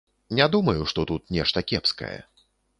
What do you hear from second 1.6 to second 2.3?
кепскае.